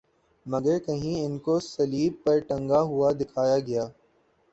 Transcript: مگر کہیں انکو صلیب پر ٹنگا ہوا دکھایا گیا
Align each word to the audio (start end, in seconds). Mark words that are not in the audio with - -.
مگر 0.45 0.77
کہیں 0.79 1.23
انکو 1.25 1.59
صلیب 1.65 2.13
پر 2.23 2.39
ٹنگا 2.47 2.81
ہوا 2.81 3.11
دکھایا 3.11 3.57
گیا 3.59 3.85